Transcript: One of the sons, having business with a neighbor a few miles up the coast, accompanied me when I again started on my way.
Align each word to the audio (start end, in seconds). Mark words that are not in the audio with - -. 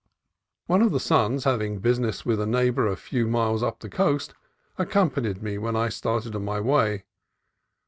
One 0.65 0.81
of 0.81 0.91
the 0.91 0.99
sons, 0.99 1.43
having 1.43 1.77
business 1.77 2.25
with 2.25 2.41
a 2.41 2.47
neighbor 2.47 2.87
a 2.87 2.95
few 2.95 3.27
miles 3.27 3.61
up 3.61 3.81
the 3.81 3.87
coast, 3.87 4.33
accompanied 4.79 5.43
me 5.43 5.59
when 5.59 5.75
I 5.75 5.81
again 5.83 5.91
started 5.91 6.35
on 6.35 6.43
my 6.43 6.59
way. 6.59 7.03